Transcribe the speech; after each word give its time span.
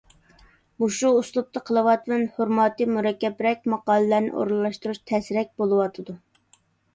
مۇشۇ 0.83 1.09
ئۇسلۇبتا 1.17 1.61
قىلىۋاتىمەن. 1.67 2.23
فورماتى 2.37 2.87
مۇرەككەپرەك 2.95 3.69
ماقالىلەرنى 3.75 4.33
ئورۇنلاشتۇرۇش 4.41 5.03
تەسرەك 5.13 5.53
بولۇۋاتىدۇ. 5.63 6.19